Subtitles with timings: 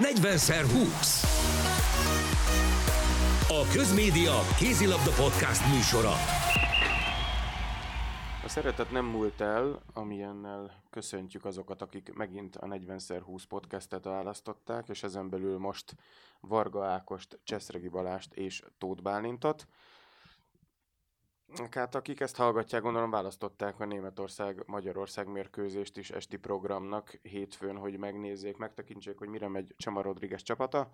[0.00, 1.24] 40x20.
[3.48, 6.12] A Közmédia Kézilabda Podcast műsora.
[8.44, 15.02] A szeretet nem múlt el, amilyennel köszöntjük azokat, akik megint a 40x20 podcastet választották, és
[15.02, 15.94] ezen belül most
[16.40, 19.66] Varga Ákost, Cseszregi Balást és Tóth Bálintot.
[21.70, 28.56] Hát akik ezt hallgatják, gondolom választották a Németország-Magyarország mérkőzést is esti programnak hétfőn, hogy megnézzék,
[28.56, 30.90] megtekintsék, hogy mire megy Csama Rodriguez csapata.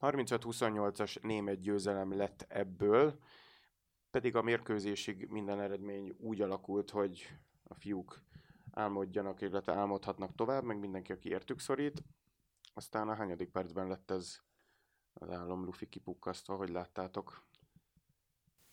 [0.00, 3.18] 35-28-as német győzelem lett ebből,
[4.10, 7.28] pedig a mérkőzésig minden eredmény úgy alakult, hogy
[7.62, 8.22] a fiúk
[8.70, 12.02] álmodjanak, illetve álmodhatnak tovább, meg mindenki, aki értük szorít.
[12.74, 14.38] Aztán a hányadik percben lett ez
[15.12, 17.42] az álom lufi kipukkasztva, hogy láttátok?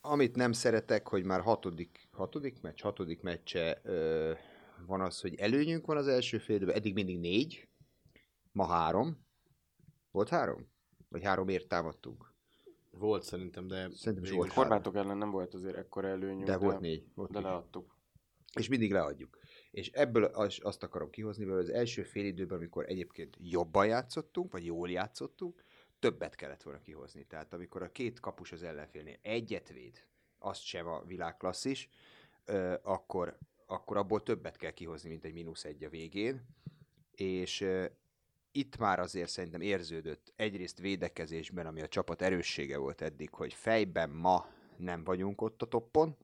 [0.02, 4.34] Amit nem szeretek, hogy már hatodik, hatodik meccs, hatodik meccse ö,
[4.86, 7.68] van az, hogy előnyünk van az első fél időben, eddig mindig négy,
[8.52, 9.26] ma három.
[10.12, 10.70] Volt három?
[11.10, 12.34] Vagy háromért támadtunk?
[12.92, 13.90] Volt szerintem, de...
[13.94, 17.06] Szerintem is volt A horvátok ellen nem volt azért ekkora előnyünk, De volt négy.
[17.14, 17.48] Volt de négy.
[17.48, 18.00] leadtuk.
[18.58, 19.38] És mindig leadjuk.
[19.72, 24.52] És ebből az, azt akarom kihozni, mert az első fél időben, amikor egyébként jobban játszottunk,
[24.52, 25.64] vagy jól játszottunk,
[26.02, 27.24] többet kellett volna kihozni.
[27.24, 30.06] Tehát amikor a két kapus az ellenfélnél egyet véd,
[30.40, 31.90] azt sem a világklasszis,
[32.82, 36.46] akkor, akkor abból többet kell kihozni, mint egy mínusz egy a végén.
[37.12, 37.68] És
[38.52, 44.10] itt már azért szerintem érződött egyrészt védekezésben, ami a csapat erőssége volt eddig, hogy fejben
[44.10, 46.18] ma nem vagyunk ott a toppon,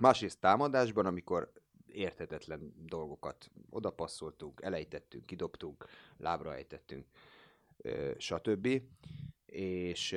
[0.00, 1.52] másrészt támadásban, amikor
[1.86, 7.06] érthetetlen dolgokat odapasszoltunk, elejtettünk, kidobtunk, lábra ejtettünk,
[8.16, 8.82] stb.
[9.46, 10.16] És,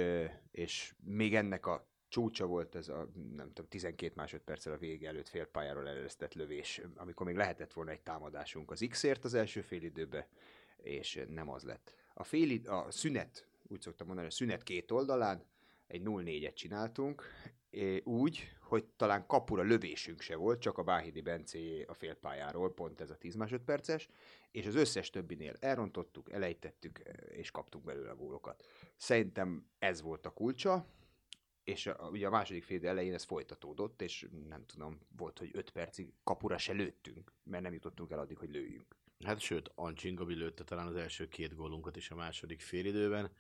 [0.52, 5.28] és még ennek a csúcsa volt ez a, nem tudom, 12 másodperccel a vége előtt
[5.28, 10.28] félpályáról eleresztett lövés, amikor még lehetett volna egy támadásunk az X-ért az első fél időbe,
[10.78, 11.94] és nem az lett.
[12.14, 15.46] A, fél, a szünet, úgy szoktam mondani, a szünet két oldalán
[15.88, 17.24] egy 0-4-et csináltunk,
[18.04, 23.10] úgy, hogy talán kapura lövésünk se volt, csak a Váhidi Bencé a félpályáról, pont ez
[23.10, 24.10] a 10 másodperces,
[24.52, 27.00] és az összes többinél elrontottuk, elejtettük,
[27.30, 28.66] és kaptunk belőle gólokat.
[28.96, 30.88] Szerintem ez volt a kulcsa,
[31.64, 35.70] és a, ugye a második fél elején ez folytatódott, és nem tudom, volt, hogy 5
[35.70, 38.96] percig kapura se lőttünk, mert nem jutottunk el addig, hogy lőjünk.
[39.26, 43.32] Hát sőt, Ancsin Gabi lőtte talán az első két gólunkat is a második félidőben,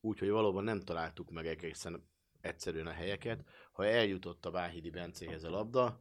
[0.00, 2.08] úgyhogy valóban nem találtuk meg egészen
[2.40, 3.44] egyszerűen a helyeket.
[3.72, 6.00] Ha eljutott a Váhidi Bencéhez a labda,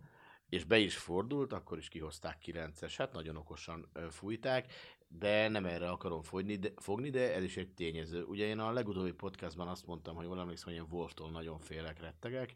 [0.49, 2.93] és be is fordult, akkor is kihozták 9-es.
[2.97, 4.73] Hát nagyon okosan fújták,
[5.07, 8.23] de nem erre akarom fogni de, fogni, de ez is egy tényező.
[8.23, 12.55] Ugye én a legutóbbi podcastban azt mondtam, hogy valamelyik hogy én Wolftól nagyon félek, rettegek.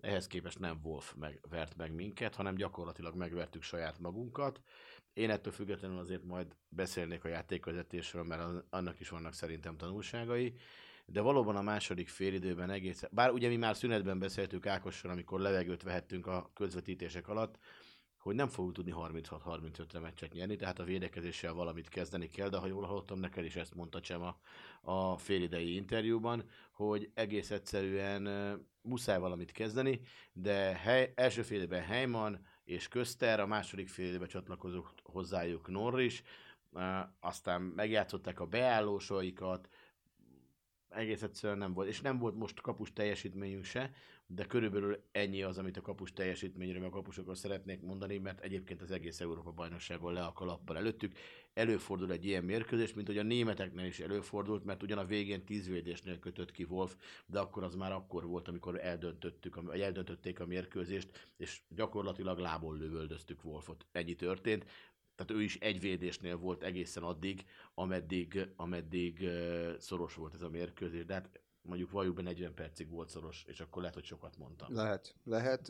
[0.00, 4.60] Ehhez képest nem Wolf meg, vert meg minket, hanem gyakorlatilag megvertük saját magunkat.
[5.12, 10.54] Én ettől függetlenül azért majd beszélnék a játékvezetésről, mert annak is vannak szerintem tanulságai.
[11.06, 15.82] De valóban a második félidőben egész, bár ugye mi már szünetben beszéltük Ákossal, amikor levegőt
[15.82, 17.58] vehettünk a közvetítések alatt,
[18.24, 22.66] hogy nem fogunk tudni 36-35-re meccset nyerni, tehát a védekezéssel valamit kezdeni kell, de ha
[22.66, 24.38] jól hallottam, neked is ezt mondta Csema
[24.80, 28.28] a félidei interjúban, hogy egész egyszerűen
[28.82, 30.00] muszáj valamit kezdeni,
[30.32, 36.22] de hely, első félidőben Heyman és Köster, a második félidőben csatlakozott hozzájuk Norris,
[37.20, 39.68] aztán megjátszották a beállósaikat,
[40.96, 43.90] egész egyszerűen nem volt, és nem volt most kapus teljesítményünk se,
[44.26, 48.82] de körülbelül ennyi az, amit a kapus teljesítményről, meg a kapusokról szeretnék mondani, mert egyébként
[48.82, 51.12] az egész Európa bajnokságon le a kalappal előttük.
[51.54, 55.68] Előfordul egy ilyen mérkőzés, mint hogy a németeknél is előfordult, mert ugyan a végén tíz
[55.68, 60.46] védésnél kötött ki Wolf, de akkor az már akkor volt, amikor eldöntöttük, vagy eldöntötték a
[60.46, 63.86] mérkőzést, és gyakorlatilag lából lövöldöztük Wolfot.
[63.92, 64.64] Ennyi történt.
[65.14, 67.44] Tehát ő is egy védésnél volt egészen addig,
[67.74, 69.28] ameddig, ameddig
[69.78, 73.60] szoros volt ez a mérkőzés, de hát mondjuk valljuk be 40 percig volt szoros, és
[73.60, 74.74] akkor lehet, hogy sokat mondtam.
[74.74, 75.68] Lehet, lehet.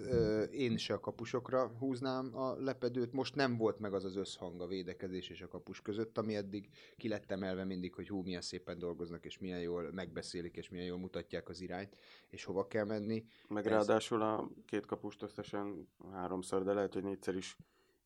[0.51, 3.13] Én se a kapusokra húznám a lepedőt.
[3.13, 6.69] Most nem volt meg az az összhang a védekezés és a kapus között, ami eddig
[6.97, 10.87] ki lett emelve mindig, hogy hú, milyen szépen dolgoznak, és milyen jól megbeszélik, és milyen
[10.87, 11.97] jól mutatják az irányt,
[12.29, 13.25] és hova kell menni.
[13.49, 17.57] Meg Ez- ráadásul a két kapust összesen háromszor, de lehet, hogy négyszer is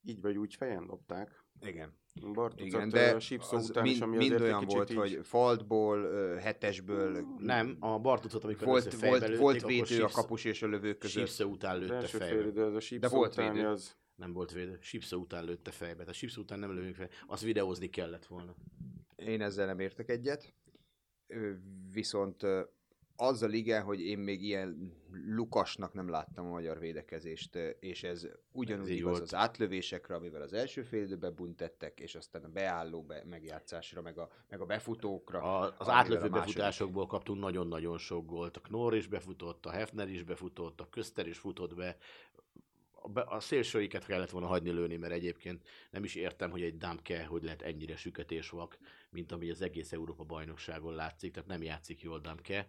[0.02, 1.44] így vagy úgy fejen dobták.
[1.60, 1.96] Igen.
[2.32, 4.90] Bartucot Igen, de de a sípszó az után mind, is, ami mind olyan egy volt,
[4.90, 4.96] így...
[4.96, 10.62] hogy faltból, hetesből, Nem, a Bartucot, amikor volt, volt, lőtték, volt védő a kapus és
[10.62, 11.24] a lövő között.
[11.24, 12.46] Chipse után lőtte fejbe.
[12.46, 13.66] idő, az a sípszó volt védő.
[13.66, 13.96] az...
[14.14, 14.78] Nem volt védő.
[14.78, 15.98] Chipse után lőtte fejbe.
[15.98, 17.08] Tehát Chipse után nem lövünk fel.
[17.26, 18.54] Azt videózni kellett volna.
[19.16, 20.54] Én ezzel nem értek egyet.
[21.92, 22.42] Viszont
[23.20, 24.92] azzal igen, hogy én még ilyen
[25.26, 29.22] lukasnak nem láttam a magyar védekezést, és ez ugyanúgy Ez igaz volt.
[29.22, 34.18] az átlövésekre, amivel az első fél időben buntettek, és aztán a beálló be, megjátszásra, meg
[34.18, 35.60] a, meg a befutókra.
[35.60, 38.56] A, az átlövő a befutásokból kaptunk nagyon-nagyon sok gólt.
[38.56, 41.96] A Knorr is befutott, a Hefner is befutott, a Köster is futott be.
[43.26, 47.42] A, szélsőiket kellett volna hagyni lőni, mert egyébként nem is értem, hogy egy Damke hogy
[47.42, 48.78] lehet ennyire süketés-vak,
[49.10, 52.66] mint ami az egész Európa bajnokságon látszik, tehát nem játszik jól Damke.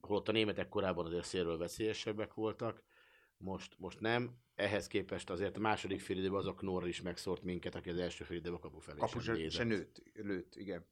[0.00, 2.82] Holott a németek korábban azért szélről veszélyesebbek voltak,
[3.36, 4.36] most, most nem.
[4.54, 7.98] Ehhez képest azért a második fél időben az a Knorr is megszórt minket, aki az
[7.98, 9.50] első fél időben a kapu felé Kapu sem se, nézett.
[9.50, 10.86] se nőtt, lőtt, igen.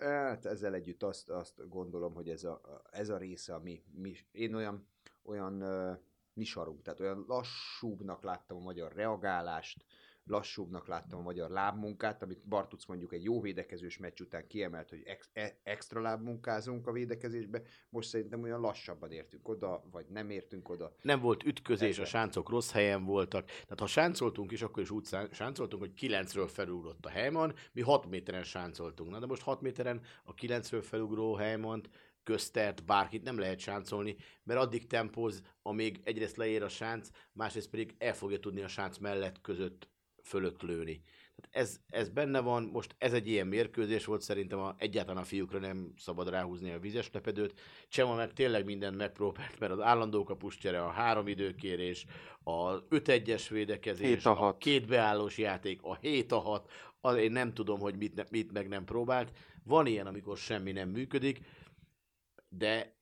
[0.00, 4.54] Hát ezzel együtt azt, azt gondolom, hogy ez a, ez a része, ami mi, én
[4.54, 4.88] olyan,
[5.22, 5.98] olyan uh,
[6.32, 9.84] nisarunk, tehát olyan lassúbbnak láttam a magyar reagálást,
[10.26, 15.02] lassúbbnak láttam a magyar lábmunkát, amit Bartuc mondjuk egy jó védekezős meccs után kiemelt, hogy
[15.04, 20.68] ex, e, extra lábmunkázunk a védekezésbe, most szerintem olyan lassabban értünk oda, vagy nem értünk
[20.68, 20.94] oda.
[21.02, 22.04] nem volt ütközés, Ezzel.
[22.04, 23.44] a sáncok rossz helyen voltak.
[23.44, 28.06] Tehát ha sáncoltunk is, akkor is úgy sáncoltunk, hogy 9-ről felugrott a Helymon, mi 6
[28.06, 29.10] méteren sáncoltunk.
[29.10, 31.88] Na de most 6 méteren a 9-ről felugró Helymont,
[32.22, 37.94] köztert, bárkit nem lehet sáncolni, mert addig tempóz, amíg egyrészt leér a sánc, másrészt pedig
[37.98, 39.88] el fogja tudni a sánc mellett között
[40.26, 41.02] fölött lőni.
[41.36, 45.26] Tehát ez, ez benne van, most ez egy ilyen mérkőzés volt, szerintem a, egyáltalán a
[45.26, 47.60] fiúkra nem szabad ráhúzni a vizes lepedőt.
[47.88, 52.06] Csema meg tényleg mindent megpróbált, mert az állandó kapuscsere, a három időkérés,
[52.42, 56.70] az 5-1-es védekezés, a a két beállós játék, a 7 a 6,
[57.00, 59.32] az én nem tudom, hogy mit, ne, mit meg nem próbált.
[59.64, 61.40] Van ilyen, amikor semmi nem működik,
[62.48, 62.95] de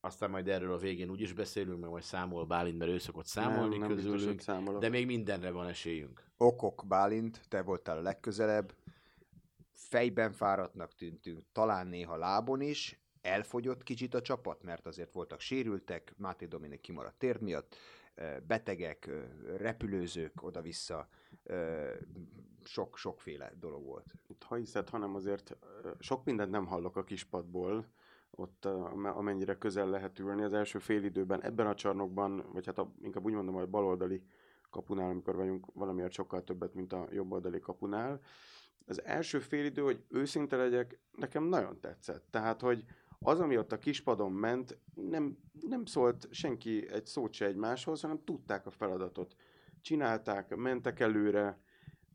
[0.00, 3.26] aztán majd erről a végén úgy is beszélünk, meg majd számol Bálint, mert ő szokott
[3.26, 4.42] számolni nem, nem közülünk,
[4.78, 6.24] de még mindenre van esélyünk.
[6.36, 8.74] Okok Bálint, te voltál a legközelebb,
[9.72, 16.14] fejben fáradtnak tűntünk, talán néha lábon is, elfogyott kicsit a csapat, mert azért voltak sérültek,
[16.16, 17.76] Máté Dominik kimaradt térd miatt,
[18.46, 19.10] betegek,
[19.56, 21.08] repülőzők oda-vissza,
[22.64, 24.14] sok, sokféle dolog volt.
[24.40, 25.56] Ha hiszed, hanem azért
[25.98, 27.86] sok mindent nem hallok a kispadból,
[28.30, 28.64] ott
[29.02, 33.24] amennyire közel lehet ülni az első fél időben, ebben a csarnokban, vagy hát a, inkább
[33.24, 34.22] úgy mondom, hogy baloldali
[34.70, 38.20] kapunál, amikor vagyunk valamiért sokkal többet, mint a jobboldali kapunál.
[38.86, 42.24] Az első fél idő, hogy őszinte legyek, nekem nagyon tetszett.
[42.30, 42.84] Tehát, hogy
[43.18, 48.24] az, ami ott a kispadon ment, nem, nem szólt senki egy szót se egymáshoz, hanem
[48.24, 49.34] tudták a feladatot.
[49.80, 51.58] Csinálták, mentek előre,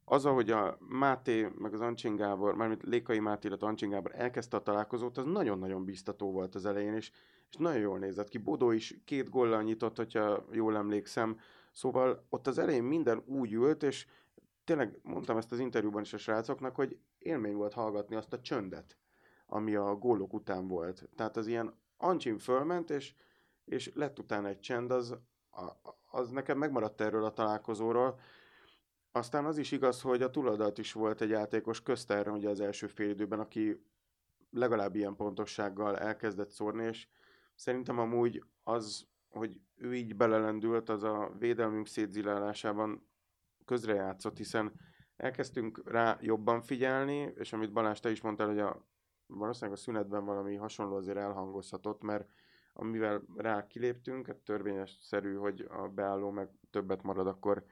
[0.06, 4.58] az, ahogy a Máté, meg az Ancsin Gábor, mármint Lékai Máté, illetve Ancsin Gábor elkezdte
[4.58, 7.12] a találkozót, az nagyon-nagyon biztató volt az elején, és,
[7.50, 8.38] és nagyon jól nézett ki.
[8.38, 11.40] Bodó is két góllal nyitott, hogyha jól emlékszem.
[11.72, 14.08] Szóval ott az elején minden úgy ült, és
[14.64, 18.98] tényleg mondtam ezt az interjúban is a srácoknak, hogy élmény volt hallgatni azt a csöndet,
[19.48, 21.10] ami a gólok után volt.
[21.16, 23.14] Tehát az ilyen Ancsin fölment, és,
[23.66, 25.16] és lett utána egy csend, az,
[26.12, 28.20] az nekem megmaradt erről a találkozóról.
[29.16, 32.88] Aztán az is igaz, hogy a túloldalt is volt egy játékos közterre, ugye az első
[32.88, 33.86] fél időben, aki
[34.52, 37.08] legalább ilyen pontossággal elkezdett szórni, és
[37.54, 43.08] szerintem amúgy az, hogy ő így belelendült, az a védelmünk szétzilálásában
[43.66, 44.72] közrejátszott, hiszen
[45.18, 48.86] elkezdtünk rá jobban figyelni, és amit Balázs te is mondtál, hogy a,
[49.28, 52.30] valószínűleg a szünetben valami hasonló azért elhangozhatott, mert
[52.74, 57.66] amivel rá kiléptünk, hát törvényes szerű, hogy a beálló meg többet marad akkor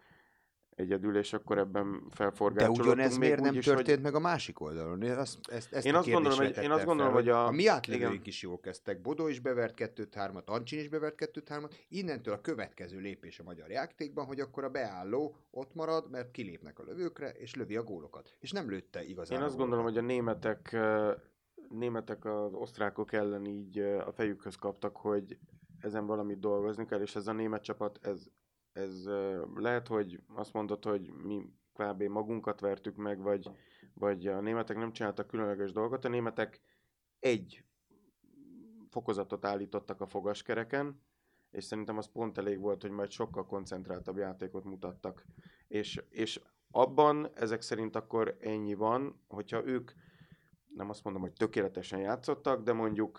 [0.75, 2.88] egyedül, és akkor ebben De felforgácsolódtunk.
[2.88, 5.02] ugyanez még miért nem is, történt meg a másik oldalon?
[5.02, 7.46] Én azt, ezt, ezt Én a azt gondolom, hogy- én azt gondolom, fel, hogy a-
[7.46, 9.01] a mi átlövőink is jól kezdtek.
[9.01, 11.75] Bodó is bevert kettőt-hármat, Ancsin is bevert kettőt-hármat.
[11.89, 16.80] Innentől a következő lépés a magyar játékban, hogy akkor a beálló ott marad, mert kilépnek
[16.80, 18.34] a lövőkre, és lövi a gólokat.
[18.39, 20.77] És nem lőtte igazán Én azt gondolom, hogy a németek,
[21.70, 25.38] németek az osztrákok ellen így a fejükhöz kaptak, hogy
[25.80, 28.27] ezen valamit dolgozni kell, és ez a német csapat, ez,
[28.74, 32.03] ez eh, lehet, hogy azt mondod, hogy mi kb.
[32.03, 33.51] magunkat vertük meg, vagy,
[33.94, 36.62] vagy a németek nem csináltak különleges dolgot, a németek
[37.20, 37.63] egy
[38.89, 41.01] fokozatot állítottak a fogaskereken,
[41.51, 45.25] és szerintem az pont elég volt, hogy majd sokkal koncentráltabb játékot mutattak.
[45.68, 49.92] És, és abban ezek szerint akkor ennyi van, hogyha ők
[50.75, 53.18] nem azt mondom, hogy tökéletesen játszottak, de mondjuk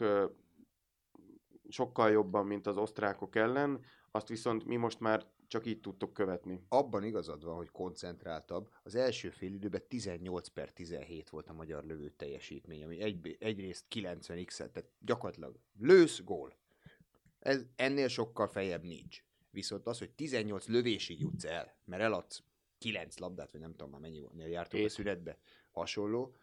[1.68, 6.64] sokkal jobban, mint az osztrákok ellen, azt viszont mi most már csak így tudtuk követni.
[6.68, 8.68] abban igazad van, hogy koncentráltabb.
[8.82, 13.84] Az első fél időben 18 per 17 volt a magyar lövő teljesítmény, ami egy, egyrészt
[13.88, 16.56] 90 x tehát gyakorlatilag lősz, gól.
[17.38, 19.24] Ez ennél sokkal feljebb nincs.
[19.50, 22.42] Viszont az, hogy 18 lövésig jutsz el, mert eladsz
[22.78, 24.90] 9 labdát, vagy nem tudom már mennyi volt, jártunk a Hét.
[24.90, 25.38] szünetbe,
[25.70, 26.36] hasonló,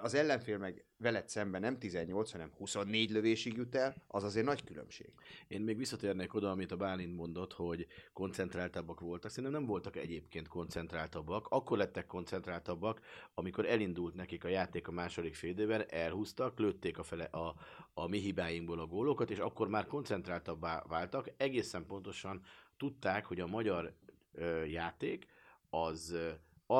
[0.00, 4.64] az ellenfél meg veled szemben nem 18, hanem 24 lövésig jut el, az azért nagy
[4.64, 5.12] különbség.
[5.48, 9.30] Én még visszatérnék oda, amit a Bálint mondott, hogy koncentráltabbak voltak.
[9.30, 11.46] Szerintem nem voltak egyébként koncentráltabbak.
[11.48, 13.00] Akkor lettek koncentráltabbak,
[13.34, 17.54] amikor elindult nekik a játék a második félidőben, elhúztak, lőtték a, fele, a,
[17.94, 21.32] a mi hibáinkból a gólokat, és akkor már koncentráltabbá váltak.
[21.36, 22.42] Egészen pontosan
[22.76, 23.92] tudták, hogy a magyar
[24.32, 25.26] ö, játék
[25.70, 26.16] az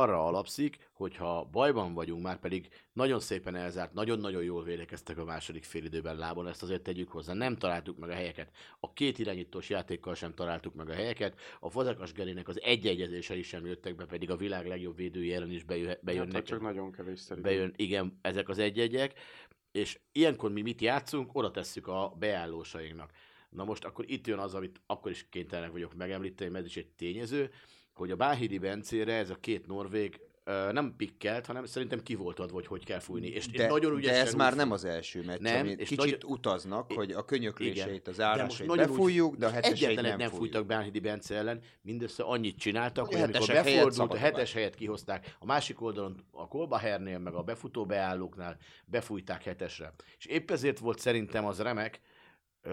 [0.00, 5.64] arra alapszik, hogyha bajban vagyunk, már pedig nagyon szépen elzárt, nagyon-nagyon jól védekeztek a második
[5.64, 7.32] félidőben lábon, ezt azért tegyük hozzá.
[7.32, 8.50] Nem találtuk meg a helyeket.
[8.80, 11.40] A két irányítós játékkal sem találtuk meg a helyeket.
[11.61, 15.64] A Fazekas Gerinek az egy-egyezései sem jöttek be, pedig a világ legjobb védői ellen is
[15.68, 16.42] Hát, bejönnek.
[16.42, 17.52] csak nagyon kevés szerintem.
[17.52, 19.18] bejön, igen, ezek az egy-egyek,
[19.72, 23.11] és ilyenkor mi mit játszunk, oda tesszük a beállósainknak.
[23.50, 26.76] Na most akkor itt jön az, amit akkor is kénytelenek vagyok megemlíteni, mert ez is
[26.76, 27.50] egy tényező,
[27.94, 30.20] hogy a Báhidi Bencére ez a két norvég
[30.72, 33.26] nem pikkelt, hanem szerintem ki volt adva, hogy hogy kell fújni.
[33.26, 36.92] És De, nagyon de ez már nem az első meccs, Nem, és kicsit nagyon- utaznak,
[36.92, 41.61] hogy a könyökléseit, az állásait befújjuk, de a heteseit nem, nem fújtak Bánhidi Bence ellen,
[41.82, 47.18] mindössze annyit csináltak, Hogy amikor befordult, a hetes helyet kihozták, a másik oldalon a Kolbahernél,
[47.18, 49.94] meg a befutó beállóknál befújták hetesre.
[50.18, 52.00] És épp ezért volt szerintem az remek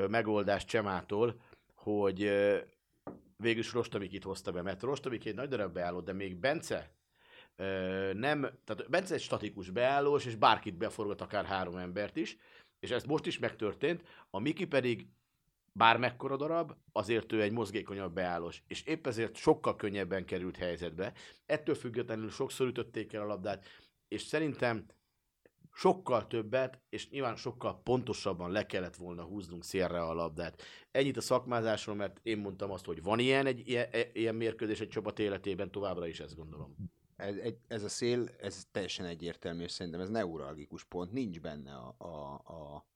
[0.08, 1.36] megoldás Csemától,
[1.76, 2.32] hogy
[3.44, 6.92] végül is Rostamikit hozta be, mert Rostamik egy nagy darab beálló, de még Bence
[7.56, 12.38] ö, nem, tehát Bence egy statikus beállós, és bárkit beforgat akár három embert is,
[12.80, 15.08] és ez most is megtörtént, a Miki pedig
[15.72, 21.14] bármekkora darab, azért ő egy mozgékonyabb beállós, és épp ezért sokkal könnyebben került helyzetbe.
[21.46, 23.66] Ettől függetlenül sokszor ütötték el a labdát,
[24.08, 24.86] és szerintem
[25.74, 30.62] sokkal többet, és nyilván sokkal pontosabban le kellett volna húznunk szélre a labdát.
[30.92, 34.80] Ennyit a szakmázásról, mert én mondtam azt, hogy van ilyen, egy ilyen, e- ilyen mérkőzés
[34.80, 36.76] egy csapat életében, továbbra is ezt gondolom.
[37.16, 37.36] Ez,
[37.68, 42.34] ez a szél, ez teljesen egyértelmű, és szerintem ez neuralgikus pont, nincs benne a, a,
[42.34, 42.88] a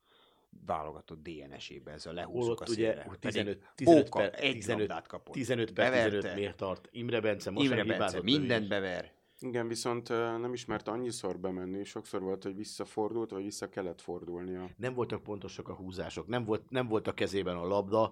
[0.65, 3.17] válogatott DNS-ébe, ez a lehúzzuk a Holott ugye szélre.
[3.19, 5.33] 15, Pedig 15 Póka per, egy 15, labdát kapott.
[5.33, 6.09] 15 per Beverte.
[6.09, 6.87] 15 miért tart.
[6.91, 9.11] Imre Bence most Imre Bence mindent bever.
[9.43, 14.69] Igen, viszont nem ismerte annyiszor bemenni, sokszor volt, hogy visszafordult, vagy vissza kellett fordulnia.
[14.77, 18.11] nem voltak pontosak a húzások, nem volt, nem volt a kezében a labda,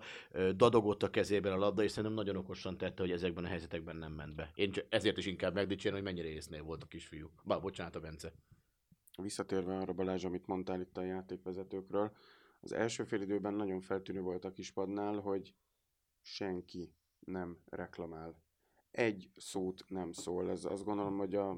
[0.56, 4.12] dadogott a kezében a labda, és szerintem nagyon okosan tette, hogy ezekben a helyzetekben nem
[4.12, 4.52] ment be.
[4.56, 7.32] Én csak ezért is inkább megdicsérem, hogy mennyire észnél volt a kisfiúk.
[7.44, 8.34] Bá, bocsánat a Bence.
[9.22, 12.12] Visszatérve arra Balázs, amit mondtál itt a játékvezetőkről,
[12.60, 15.56] az első fél időben nagyon feltűnő volt a kispadnál, hogy
[16.22, 18.36] senki nem reklamál.
[18.92, 20.50] Egy szót nem szól.
[20.50, 21.58] Ez azt gondolom, hogy a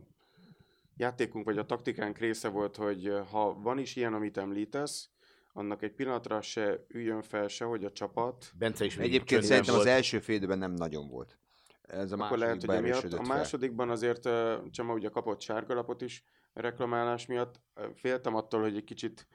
[0.98, 5.10] játékunk vagy a taktikánk része volt, hogy ha van is ilyen, amit említesz,
[5.54, 9.86] annak egy pillanatra se üljön fel se, hogy a csapat, Bence is Egyébként szerintem az
[9.86, 11.38] első fél időben nem nagyon volt.
[11.82, 13.20] Ez a akkor lehet, hogy másodikban emiatt.
[13.20, 13.36] A fel.
[13.36, 14.30] másodikban azért
[14.72, 16.24] Csama ugye kapott sárgalapot is
[16.54, 17.62] reklamálás miatt.
[17.96, 19.28] Féltem attól, hogy egy kicsit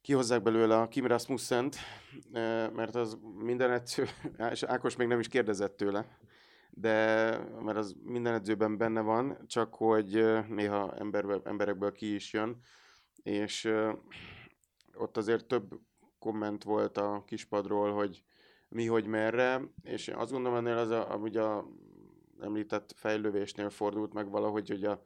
[0.00, 1.76] kihozzák belőle a Kim Rasmussen-t,
[2.72, 4.08] mert az minden edző,
[4.50, 6.18] és Ákos még nem is kérdezett tőle,
[6.76, 12.58] de mert az minden edzőben benne van, csak hogy néha emberből, emberekből ki is jön,
[13.22, 13.72] és
[14.94, 15.80] ott azért több
[16.18, 18.22] komment volt a kispadról, hogy
[18.68, 21.66] mi, hogy merre, és azt gondolom ennél az, a, amúgy a
[22.40, 25.02] említett fejlővésnél fordult meg valahogy, hogy a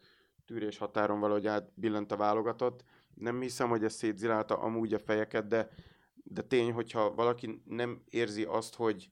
[0.47, 2.85] tűrés határon valahogy átbillent a válogatott.
[3.15, 5.69] Nem hiszem, hogy ez szétzilálta amúgy a fejeket, de,
[6.15, 9.11] de tény, hogyha valaki nem érzi azt, hogy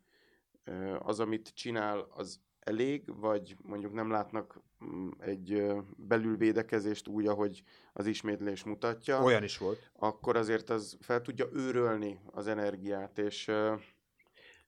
[0.99, 8.07] az, amit csinál, az elég, vagy mondjuk nem látnak mm, egy belülvédekezést úgy, ahogy az
[8.07, 9.91] ismétlés mutatja, Olyan is volt.
[9.93, 13.51] akkor azért az fel tudja őrölni az energiát, és,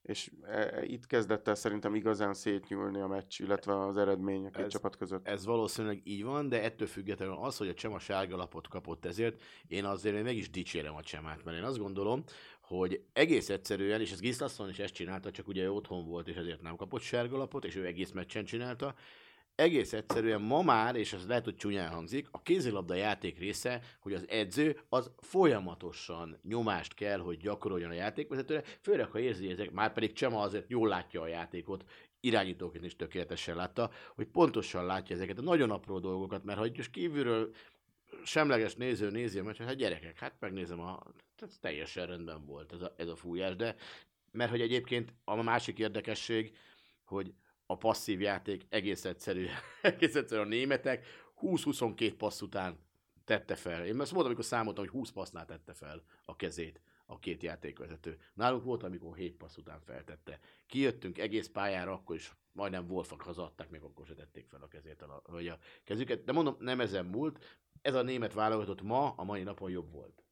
[0.01, 4.49] és e- e- itt kezdett el szerintem igazán szétnyúlni a meccs, illetve az eredmény a
[4.49, 5.27] két Ez- csapat között.
[5.27, 9.41] Ez valószínűleg így van, de ettől függetlenül az, hogy a Csema sárga lapot kapott ezért,
[9.67, 12.23] én azért még meg is dicsérem a Csemát, mert én azt gondolom,
[12.69, 16.61] hogy egész egyszerűen, és ez Gislason is ezt csinálta, csak ugye otthon volt, és ezért
[16.61, 18.95] nem kapott sárga lapot, és ő egész meccsen csinálta,
[19.55, 24.13] egész egyszerűen ma már, és ez lehet, hogy csúnyán hangzik, a kézilabda játék része, hogy
[24.13, 29.93] az edző az folyamatosan nyomást kell, hogy gyakoroljon a játékvezetőre, főleg ha érzi, ezek, már
[29.93, 31.83] pedig Csema azért jól látja a játékot,
[32.19, 37.53] irányítóként is tökéletesen látta, hogy pontosan látja ezeket a nagyon apró dolgokat, mert ha kívülről
[38.23, 41.03] semleges néző nézi meccset, hát gyerekek, hát megnézem, a,
[41.41, 43.75] ez teljesen rendben volt ez a, ez a fújás, de
[44.31, 46.57] mert hogy egyébként a másik érdekesség,
[47.03, 47.33] hogy
[47.65, 49.45] a passzív játék egész egyszerű,
[49.81, 51.05] egész egyszerű a németek
[51.41, 52.79] 20-22 passz után
[53.25, 53.85] tette fel.
[53.85, 58.19] Én azt mondtam, amikor számoltam, hogy 20 passznál tette fel a kezét a két játékvezető.
[58.33, 60.39] Nálunk volt, amikor 7 passz után feltette.
[60.67, 65.05] Kijöttünk egész pályára, akkor is majdnem Wolfak hazadták, még akkor se tették fel a kezét,
[65.23, 66.23] vagy a kezüket.
[66.23, 70.23] De mondom, nem ezen múlt, ez a német válogatott ma, a mai napon jobb volt.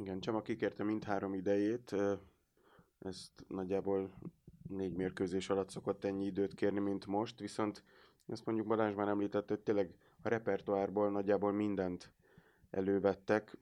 [0.00, 1.94] Igen, Csama kikérte mindhárom idejét,
[2.98, 4.10] ezt nagyjából
[4.68, 7.84] négy mérkőzés alatt szokott ennyi időt kérni, mint most, viszont
[8.26, 12.12] ezt mondjuk Balázs már említette, hogy tényleg a repertoárból nagyjából mindent
[12.70, 13.56] elővettek,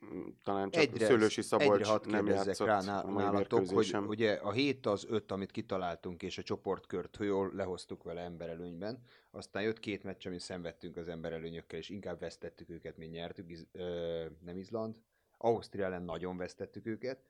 [0.45, 4.87] talán csak Egyre, Szőlősi Szabolcs egyre nem játszott rá ná- nálatok, hogy ugye a 7
[4.87, 10.05] az 5, amit kitaláltunk, és a csoportkört hogy jól lehoztuk vele emberelőnyben, aztán jött két
[10.05, 14.95] meccs, amit szenvedtünk az emberelőnyökkel, és inkább vesztettük őket, mint nyertük, Iz- ö, nem Izland.
[15.39, 17.25] Ausztria ellen nagyon vesztettük őket.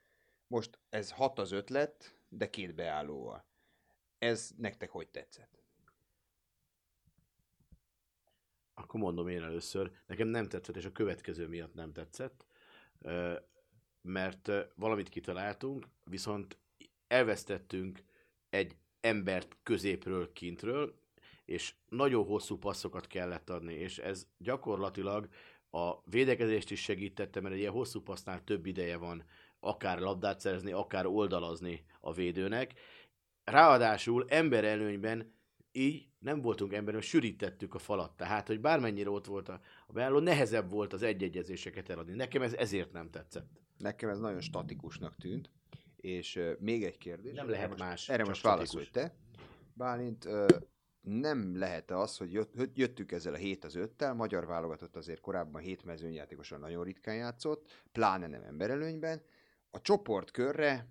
[0.46, 3.44] Most ez 6 az 5 lett, de két beállóval.
[4.18, 5.62] Ez nektek hogy tetszett?
[8.74, 12.46] Akkor mondom én először, nekem nem tetszett, és a következő miatt nem tetszett,
[14.00, 16.58] mert valamit kitaláltunk, viszont
[17.06, 18.02] elvesztettünk
[18.50, 21.00] egy embert középről, kintről,
[21.44, 25.28] és nagyon hosszú passzokat kellett adni, és ez gyakorlatilag
[25.70, 29.24] a védekezést is segítette, mert egy ilyen hosszú passznál több ideje van
[29.60, 32.72] akár labdát szerezni, akár oldalazni a védőnek.
[33.44, 35.34] Ráadásul emberelőnyben
[35.72, 38.16] így nem voltunk emberben, sűrítettük a falat.
[38.16, 42.14] Tehát, hogy bármennyire ott volt a, a beálló, nehezebb volt az egyegyezéseket eladni.
[42.14, 43.48] Nekem ez ezért nem tetszett.
[43.76, 45.50] Nekem ez nagyon statikusnak tűnt,
[45.96, 47.34] és uh, még egy kérdés.
[47.34, 49.14] Nem erre lehet most, más, Erre most válaszolj te.
[49.74, 50.46] Bálint, uh,
[51.00, 55.20] nem lehet az, hogy jött, hogy jöttünk ezzel a 7 az 5-tel, magyar válogatott azért
[55.20, 59.22] korábban 7 mezőnyjátékosan nagyon ritkán játszott, pláne nem emberelőnyben.
[59.70, 60.86] A csoportkörre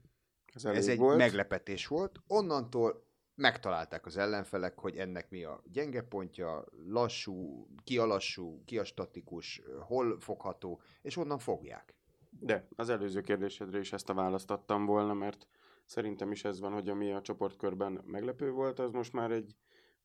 [0.53, 1.17] Ez, ez egy volt.
[1.17, 2.21] meglepetés volt.
[2.27, 8.77] Onnantól megtalálták az ellenfelek, hogy ennek mi a gyenge pontja, lassú, ki a lassú, ki
[8.77, 11.95] a statikus, hol fogható, és onnan fogják.
[12.39, 15.47] De az előző kérdésedre is ezt a választ adtam volna, mert
[15.85, 19.55] szerintem is ez van, hogy ami a csoportkörben meglepő volt, az most már egy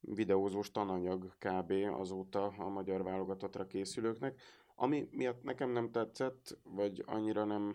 [0.03, 1.73] videózós tananyag kb.
[1.93, 4.41] azóta a magyar válogatottra készülőknek.
[4.75, 7.75] Ami miatt nekem nem tetszett, vagy annyira nem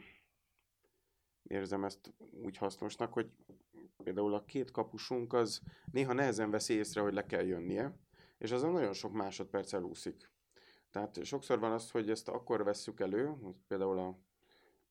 [1.44, 3.30] érzem ezt úgy hasznosnak, hogy
[4.04, 7.98] például a két kapusunk az néha nehezen veszi észre, hogy le kell jönnie,
[8.38, 10.32] és azon nagyon sok másodperc elúszik.
[10.92, 14.18] Tehát sokszor van az, hogy ezt akkor vesszük elő, hogy például a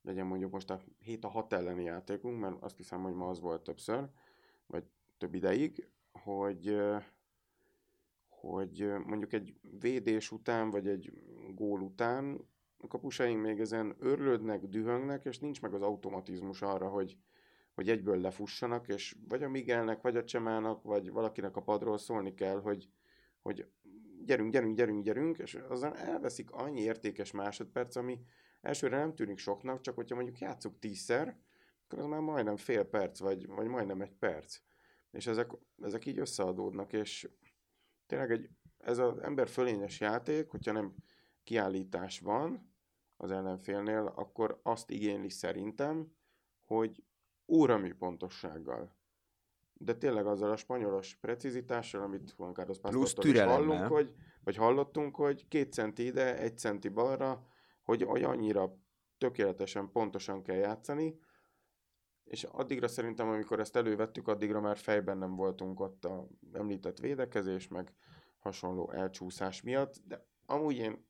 [0.03, 3.41] legyen mondjuk most a 7 a 6 elleni játékunk, mert azt hiszem, hogy ma az
[3.41, 4.09] volt többször,
[4.67, 4.85] vagy
[5.19, 6.77] több ideig, hogy,
[8.41, 11.13] hogy mondjuk egy védés után, vagy egy
[11.55, 17.17] gól után a kapusaink még ezen örlődnek, dühöngnek, és nincs meg az automatizmus arra, hogy,
[17.75, 22.35] hogy egyből lefussanak, és vagy a Miguelnek, vagy a Csemának, vagy valakinek a padról szólni
[22.35, 22.89] kell, hogy,
[23.43, 23.69] hogy
[24.25, 28.21] gyerünk, gyerünk, gyerünk, gyerünk, és azon elveszik annyi értékes másodperc, ami
[28.61, 31.39] elsőre nem tűnik soknak, csak hogyha mondjuk játszuk tízszer,
[31.85, 34.59] akkor az már majdnem fél perc, vagy, vagy majdnem egy perc.
[35.11, 35.51] És ezek,
[35.83, 37.29] ezek így összeadódnak, és
[38.07, 40.95] tényleg egy, ez az ember fölényes játék, hogyha nem
[41.45, 42.75] kiállítás van
[43.17, 46.13] az ellenfélnél, akkor azt igényli szerintem,
[46.65, 47.05] hogy
[47.47, 48.95] óramű pontossággal.
[49.73, 54.15] De tényleg azzal a spanyolos precizitással, amit Juan Carlos Plusz Pastórtól is hallunk, hogy,
[54.45, 57.47] vagy hallottunk, hogy két centi ide, egy centi balra,
[57.83, 58.79] hogy, hogy annyira
[59.19, 61.19] tökéletesen, pontosan kell játszani,
[62.27, 67.69] és addigra szerintem, amikor ezt elővettük, addigra már fejben nem voltunk ott a említett védekezés,
[67.69, 67.93] meg
[68.39, 71.05] hasonló elcsúszás miatt, de amúgy én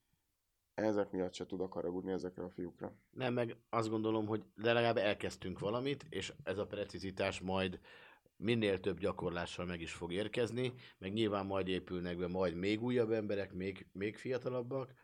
[0.75, 2.93] ezek miatt se tudok haragudni ezekre a fiúkra.
[3.11, 7.81] Nem, meg azt gondolom, hogy de legalább elkezdtünk valamit, és ez a precizitás majd
[8.37, 13.11] minél több gyakorlással meg is fog érkezni, meg nyilván majd épülnek be majd még újabb
[13.11, 14.95] emberek, még, még fiatalabbak,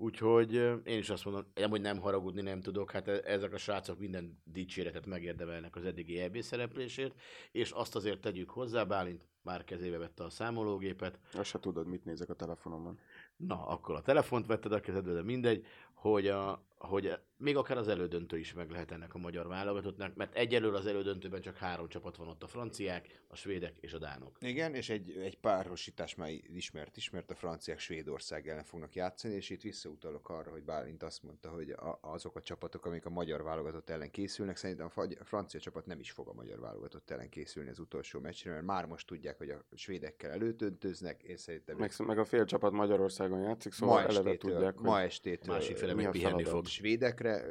[0.00, 3.58] úgyhogy én is azt mondom, nem, hogy nem haragudni nem tudok, hát e- ezek a
[3.58, 7.20] srácok minden dicséretet megérdemelnek az eddigi EB szereplésért,
[7.52, 12.04] és azt azért tegyük hozzá, Bálint már kezébe vette a számológépet, Azt se tudod, mit
[12.04, 12.98] nézek a telefonomon.
[13.36, 17.88] na, akkor a telefont vetted a kezedbe, de mindegy, hogy, a, hogy még akár az
[17.88, 22.16] elődöntő is meg lehet ennek a magyar válogatottnak, mert egyelőre az elődöntőben csak három csapat
[22.16, 24.36] van ott, a franciák, a svédek és a dánok.
[24.40, 29.50] Igen, és egy, egy párosítás már ismert, ismert, a franciák Svédország ellen fognak játszani, és
[29.50, 33.42] itt visszautalok arra, hogy Bálint azt mondta, hogy a, azok a csapatok, amik a magyar
[33.42, 37.70] válogatott ellen készülnek, szerintem a francia csapat nem is fog a magyar válogatott ellen készülni
[37.70, 42.18] az utolsó meccsre, mert már most tudják, hogy a svédekkel előtöntöznek, és szerintem Meg, meg
[42.18, 45.94] a fél csapat Magyarországon játszik, szóval ma eleve estétől, tudják, hogy ma estétől Másik fele
[45.94, 46.66] mi a pihenni fog.
[46.66, 47.44] svédekre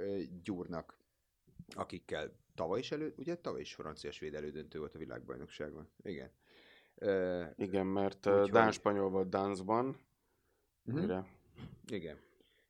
[0.44, 0.98] gyúrnak,
[1.76, 5.90] akikkel tavaly is elő, ugye tavaly is francia-svéd elődöntő volt a világbajnokságon.
[6.04, 6.32] Igen.
[6.96, 9.98] Ö, igen, mert Úgyhogy- uh, Dán-spanyol volt Dánzban,
[10.84, 11.00] mhm.
[11.00, 11.26] mire
[11.88, 12.18] Igen.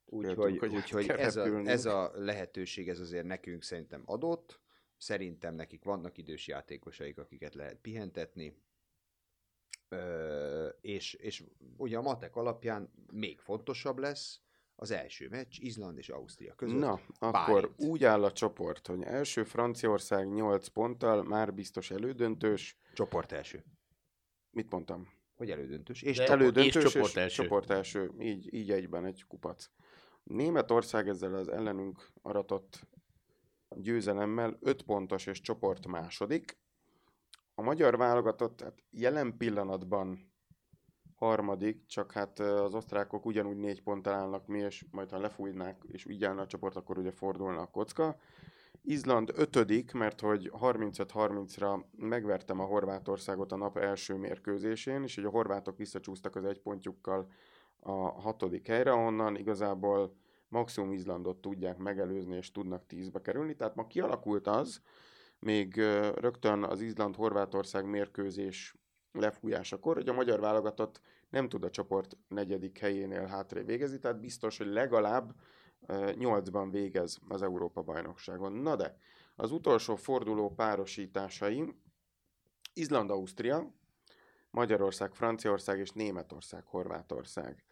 [0.06, 4.60] Úgyhogy, hogy úgyhogy kell ez, a, ez a lehetőség, ez azért nekünk szerintem adott.
[4.98, 8.54] Szerintem nekik vannak idős játékosaik, akiket lehet pihentetni.
[9.90, 11.44] Ö, és, és
[11.78, 14.40] ugye a matek alapján még fontosabb lesz
[14.76, 16.80] az első meccs Izland és Ausztria között.
[16.80, 17.84] Na, akkor Bálint.
[17.84, 22.78] úgy áll a csoport, hogy első Franciaország 8 ponttal, már biztos elődöntős.
[22.94, 23.64] Csoport első.
[24.52, 25.08] Mit mondtam?
[25.36, 26.02] Hogy elődöntős?
[26.02, 26.40] És csoport.
[26.40, 27.44] elődöntős és csoport első.
[27.44, 28.12] csoport első.
[28.20, 29.70] Így, így egyben egy kupac.
[30.24, 32.88] Németország ezzel az ellenünk aratott
[33.70, 36.58] győzelemmel 5 pontos és csoport második.
[37.60, 40.32] A magyar válogatott hát jelen pillanatban
[41.16, 46.06] harmadik, csak hát az osztrákok ugyanúgy négy ponttal állnak mi, és majd ha lefújnák, és
[46.06, 48.18] úgy állna a csoport, akkor ugye fordulna a kocka.
[48.82, 55.30] Izland ötödik, mert hogy 35-30-ra megvertem a Horvátországot a nap első mérkőzésén, és hogy a
[55.30, 57.28] horvátok visszacsúsztak az egy pontjukkal
[57.80, 60.16] a hatodik helyre, onnan igazából
[60.48, 63.56] maximum Izlandot tudják megelőzni, és tudnak tízbe kerülni.
[63.56, 64.82] Tehát ma kialakult az,
[65.40, 65.76] még
[66.16, 68.76] rögtön az Izland-Horvátország mérkőzés
[69.12, 74.58] lefújásakor, hogy a magyar válogatott nem tud a csoport negyedik helyénél hátrébb végezni, tehát biztos,
[74.58, 75.36] hogy legalább
[76.14, 78.52] nyolcban végez az Európa-bajnokságon.
[78.52, 78.98] Na de,
[79.36, 81.82] az utolsó forduló párosításaim
[82.74, 83.74] Izland-Ausztria,
[84.52, 87.64] Magyarország, Franciaország és Németország, Horvátország.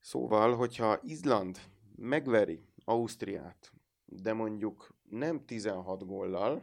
[0.00, 1.58] Szóval, hogyha Izland
[1.96, 3.72] megveri Ausztriát,
[4.04, 6.62] de mondjuk nem 16 góllal,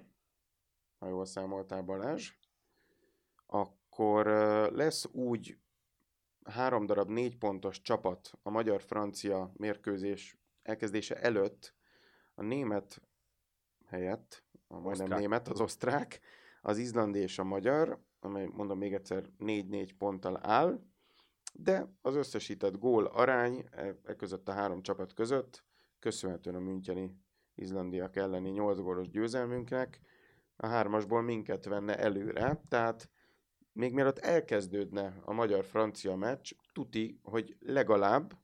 [1.00, 2.32] ha jól számoltál Balázs,
[3.46, 4.26] akkor
[4.74, 5.58] lesz úgy
[6.44, 11.74] három darab négy pontos csapat a magyar-francia mérkőzés elkezdése előtt
[12.36, 13.02] a német
[13.86, 15.20] helyett, a majdnem Osztrák.
[15.20, 16.20] német, az osztrák,
[16.62, 20.80] az izlandi és a magyar, amely mondom még egyszer 4-4 ponttal áll,
[21.54, 25.64] de az összesített gól arány e, e között a három csapat között,
[26.00, 27.28] köszönhetően a Müncheni
[27.62, 30.00] izlandiak elleni 8 gólos győzelmünknek,
[30.56, 33.10] a hármasból minket venne előre, tehát
[33.72, 38.38] még mielőtt elkezdődne a magyar-francia meccs, tuti, hogy legalább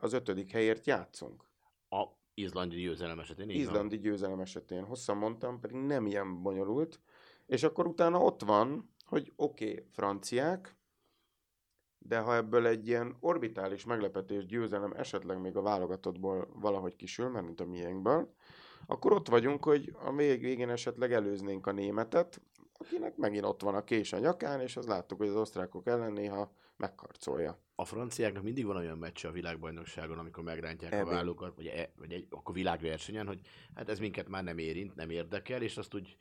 [0.00, 1.44] az ötödik helyért játszunk.
[1.88, 2.04] A
[2.34, 3.64] izlandi győzelem esetén így van.
[3.64, 4.84] Izlandi győzelem esetén.
[4.84, 7.00] Hosszan mondtam, pedig nem ilyen bonyolult.
[7.46, 10.76] És akkor utána ott van, hogy oké, okay, franciák,
[12.08, 17.44] de ha ebből egy ilyen orbitális meglepetés győzelem esetleg még a válogatottból valahogy kisül, mert
[17.46, 18.34] mint a miénkből,
[18.86, 22.40] akkor ott vagyunk, hogy a vég- végén esetleg előznénk a németet,
[22.72, 26.12] akinek megint ott van a kés a nyakán, és az láttuk, hogy az osztrákok ellen
[26.12, 27.58] néha megkarcolja.
[27.74, 31.14] A franciáknak mindig van olyan meccs a világbajnokságon, amikor megrántják a Ebben.
[31.14, 33.40] vállukat, vagy, e, vagy egy, akkor világversenyen, hogy
[33.74, 36.16] hát ez minket már nem érint, nem érdekel, és azt úgy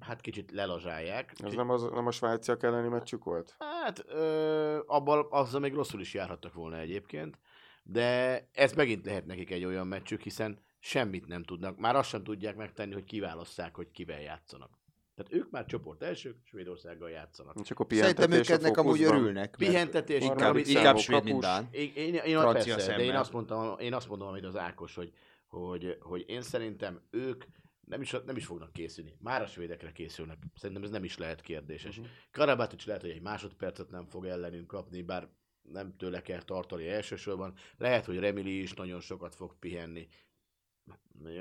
[0.00, 1.32] hát kicsit lelazsálják.
[1.44, 3.56] Ez nem, az, nem a svájciak elleni meccsük volt?
[3.58, 7.38] Hát ö, abban azzal még rosszul is járhattak volna egyébként,
[7.82, 11.78] de ez megint lehet nekik egy olyan meccsük, hiszen semmit nem tudnak.
[11.78, 14.70] Már azt sem tudják megtenni, hogy kiválasszák, hogy kivel játszanak.
[15.14, 17.62] Tehát ők már csoport elsők, Svédországgal játszanak.
[17.62, 19.54] Csak a Szerintem ők a ennek amúgy örülnek.
[19.58, 21.68] Pihentetés, Inkább, inkább svéd, mint Dán.
[21.70, 25.12] Én, én, én persze, de én azt, mondtam, én azt mondom, amit az Ákos, hogy,
[25.46, 27.44] hogy, hogy én szerintem ők
[27.86, 29.16] nem is, nem is fognak készülni.
[29.20, 30.38] Már a svédekre készülnek.
[30.54, 31.98] Szerintem ez nem is lehet kérdéses.
[31.98, 32.12] Uh-huh.
[32.30, 35.28] Karabátics lehet, hogy egy másodpercet nem fog ellenünk kapni, bár
[35.62, 37.54] nem tőle kell tartani elsősorban.
[37.76, 40.08] Lehet, hogy Remili is nagyon sokat fog pihenni.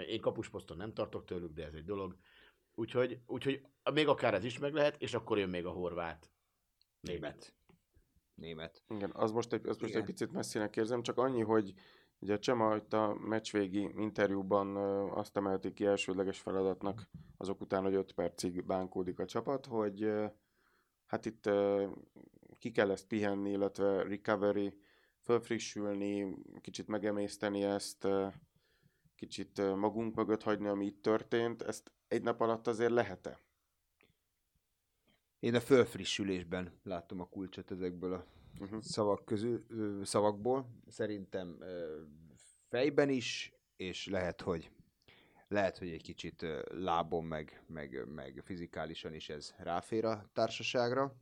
[0.08, 2.18] Én kapusposzton nem tartok tőlük, de ez egy dolog.
[2.76, 6.32] Úgyhogy, úgyhogy még akár ez is meg lehet, és akkor jön még a horvát.
[7.00, 7.56] Német.
[8.36, 8.84] Német.
[8.88, 10.02] Igen, az most, egy, az most Igen.
[10.02, 11.74] egy picit messzinek érzem, csak annyi, hogy
[12.24, 17.08] ugye Csema itt a meccsvégi interjúban ö, azt emelték ki elsődleges feladatnak
[17.38, 20.12] azok után, hogy 5 percig bánkódik a csapat, hogy
[21.06, 21.50] hát itt
[22.60, 24.80] ki kell ezt pihenni, illetve recovery,
[25.22, 28.08] fölfrissülni, kicsit megemészteni ezt,
[29.16, 33.40] kicsit magunk mögött hagyni, ami itt történt, ezt egy nap alatt azért lehet-e?
[35.40, 38.26] Én a fölfrissülésben látom a kulcsot ezekből a
[38.60, 38.82] Uh-huh.
[38.82, 39.66] szavak közül,
[40.06, 40.70] szavakból.
[40.88, 41.58] Szerintem
[42.70, 44.72] fejben is, és lehet, hogy
[45.48, 51.16] lehet, hogy egy kicsit lábon, meg, meg, meg fizikálisan is ez ráfér a társaságra.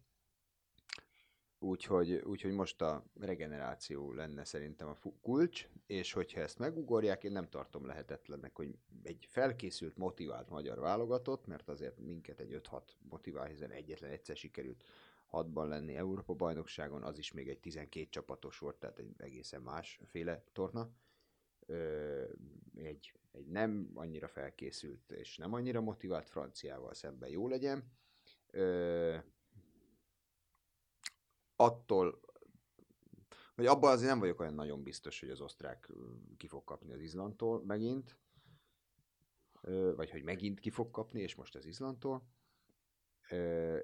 [1.60, 7.50] Úgyhogy, úgyhogy most a regeneráció lenne szerintem a kulcs, és hogyha ezt megugorják, én nem
[7.50, 13.72] tartom lehetetlennek, hogy egy felkészült, motivált magyar válogatott, mert azért minket egy 5-6 motivál, hiszen
[13.72, 14.84] egyetlen egyszer sikerült
[15.32, 20.44] hatban lenni Európa bajnokságon, az is még egy 12 csapatos volt, tehát egy egészen másféle
[20.54, 20.92] torna.
[21.66, 22.24] Ö,
[22.76, 27.92] egy, egy nem annyira felkészült és nem annyira motivált franciával szemben jó legyen.
[28.52, 29.18] Ö,
[31.56, 32.20] attól,
[33.56, 35.92] hogy abban azért nem vagyok olyan nagyon biztos, hogy az osztrák
[36.38, 38.18] ki fog kapni az Izlandtól megint,
[39.96, 42.24] vagy hogy megint ki fog kapni, és most az Izlandtól,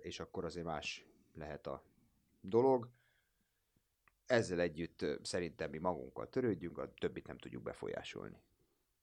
[0.01, 1.07] és akkor azért más
[1.37, 1.83] lehet a
[2.41, 2.89] dolog.
[4.25, 8.41] ezzel együtt szerintem mi magunkkal törődjünk, a többit nem tudjuk befolyásolni.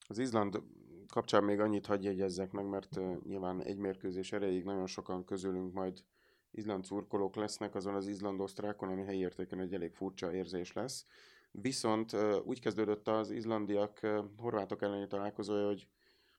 [0.07, 0.63] Az Izland
[1.09, 6.05] kapcsán még annyit hagyj jegyezzek meg, mert nyilván egy mérkőzés erejéig nagyon sokan közülünk majd
[6.51, 11.07] Izland szurkolók lesznek azon az Izland osztrákon, ami helyi értéken egy elég furcsa érzés lesz.
[11.51, 14.01] Viszont úgy kezdődött az izlandiak
[14.37, 15.89] horvátok elleni találkozója, hogy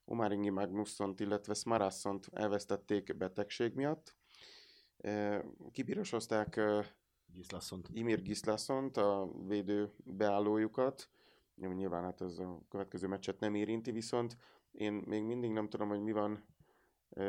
[0.06, 4.16] Omaringi Magnussont, illetve Smarassont elvesztették betegség miatt.
[5.72, 6.86] Kipirosozták uh,
[7.34, 7.90] Gislasszont.
[7.94, 11.10] Imir Gislassont, a védő beállójukat.
[11.56, 14.38] Nyilván hát ez a következő meccset nem érinti, viszont
[14.72, 16.46] én még mindig nem tudom, hogy mi van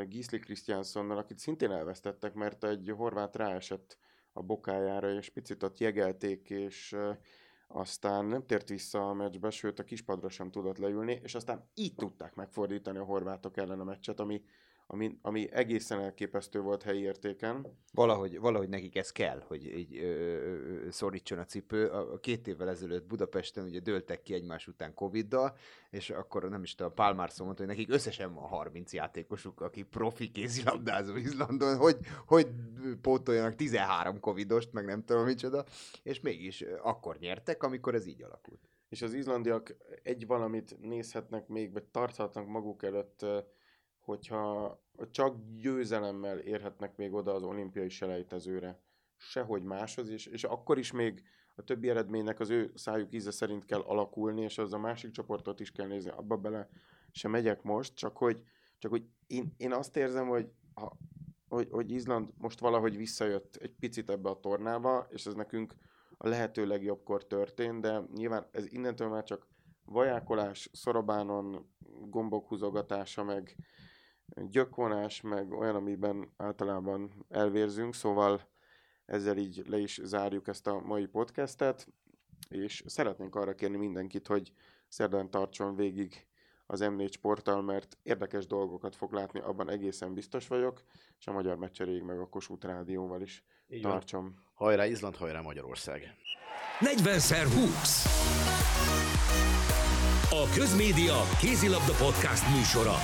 [0.09, 3.99] Gisli Kristianssonnal, akit szintén elvesztettek, mert egy horvát ráesett
[4.33, 6.97] a bokájára, és picit ott jegelték, és
[7.69, 11.95] aztán nem tért vissza a meccsbe, sőt a kispadra sem tudott leülni, és aztán így
[11.95, 14.43] tudták megfordítani a horvátok ellen a meccset, ami,
[14.87, 17.67] ami, ami egészen elképesztő volt helyi értéken.
[17.93, 21.87] Valahogy, valahogy nekik ez kell, hogy így ö, ö, szorítson a cipő.
[21.87, 25.57] A, a két évvel ezelőtt Budapesten ugye dőltek ki egymás után Covid-dal,
[25.91, 29.83] és akkor nem is tudom, Pálmár szó mondta, hogy nekik összesen van 30 játékosuk, aki
[29.83, 31.97] profi kézilabdázó Izlandon, hogy,
[32.27, 32.49] hogy
[33.01, 35.65] pótoljanak 13 Covidost, meg nem tudom micsoda,
[36.03, 38.61] és mégis akkor nyertek, amikor ez így alakult.
[38.89, 43.27] És az izlandiak egy valamit nézhetnek még, vagy tarthatnak maguk előtt,
[44.07, 44.79] hogyha
[45.11, 48.81] csak győzelemmel érhetnek még oda az olimpiai selejtezőre.
[49.17, 51.23] Sehogy máshoz, és, és akkor is még
[51.55, 55.61] a többi eredménynek az ő szájuk íze szerint kell alakulni, és az a másik csoportot
[55.61, 56.11] is kell nézni.
[56.11, 56.69] Abba bele
[57.11, 58.43] sem megyek most, csak hogy,
[58.79, 60.97] csak hogy én, én azt érzem, hogy, ha,
[61.49, 65.75] hogy, hogy Izland most valahogy visszajött egy picit ebbe a tornába, és ez nekünk
[66.17, 69.49] a lehető legjobbkor történt, de nyilván ez innentől már csak
[69.85, 71.75] vajákolás, szorobánon,
[72.09, 73.57] gombok húzogatása, meg
[74.35, 78.41] gyökvonás, meg olyan, amiben általában elvérzünk, szóval
[79.07, 81.89] ezzel így le is zárjuk ezt a mai podcastet,
[82.49, 84.53] és szeretnénk arra kérni mindenkit, hogy
[84.89, 86.27] szerdán tartson végig
[86.67, 90.83] az M4 sporttal, mert érdekes dolgokat fog látni, abban egészen biztos vagyok,
[91.19, 93.93] és a Magyar Meccseréig meg a Kossuth Rádióval is Így van.
[93.93, 94.35] tartsom.
[94.55, 96.03] Hajrá Izland, hajrá Magyarország!
[96.81, 98.07] 40x20.
[100.31, 102.95] A Közmédia kézilabda podcast műsora.